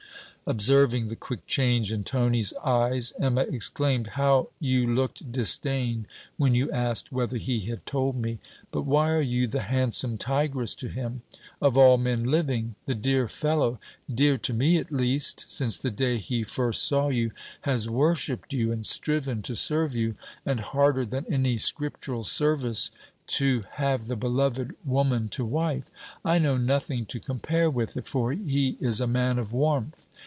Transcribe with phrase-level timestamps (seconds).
[0.47, 6.69] Observing the quick change in Tony's eyes, Emma exclaimed: 'How you looked disdain when you
[6.71, 8.39] asked whether he had told me!
[8.69, 11.21] But why are you the handsome tigress to him,
[11.61, 12.75] of all men living!
[12.85, 13.79] The dear fellow,
[14.13, 15.49] dear to me at least!
[15.49, 17.31] since the day he first saw you,
[17.61, 20.15] has worshipped you and striven to serve you:
[20.45, 22.91] and harder than any Scriptural service
[23.27, 25.85] to have the beloved woman to wife.
[26.25, 30.07] I know nothing to compare with it, for he is a man of warmth.